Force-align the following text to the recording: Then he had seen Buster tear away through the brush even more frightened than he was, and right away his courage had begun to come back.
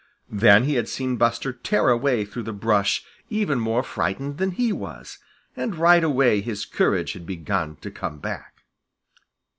Then 0.31 0.63
he 0.63 0.73
had 0.81 0.89
seen 0.89 1.15
Buster 1.17 1.53
tear 1.53 1.89
away 1.89 2.25
through 2.25 2.41
the 2.41 2.53
brush 2.53 3.03
even 3.29 3.59
more 3.59 3.83
frightened 3.83 4.39
than 4.39 4.49
he 4.49 4.73
was, 4.73 5.19
and 5.55 5.75
right 5.75 6.03
away 6.03 6.41
his 6.41 6.65
courage 6.65 7.13
had 7.13 7.27
begun 7.27 7.75
to 7.81 7.91
come 7.91 8.17
back. 8.17 8.63